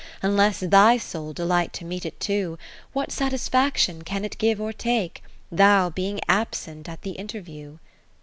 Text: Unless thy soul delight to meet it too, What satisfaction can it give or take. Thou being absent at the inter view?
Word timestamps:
Unless 0.23 0.61
thy 0.61 0.97
soul 0.97 1.31
delight 1.31 1.73
to 1.73 1.85
meet 1.85 2.07
it 2.07 2.19
too, 2.19 2.57
What 2.91 3.11
satisfaction 3.11 4.01
can 4.01 4.25
it 4.25 4.39
give 4.39 4.59
or 4.59 4.73
take. 4.73 5.21
Thou 5.51 5.91
being 5.91 6.19
absent 6.27 6.89
at 6.89 7.03
the 7.03 7.19
inter 7.19 7.39
view? 7.39 7.77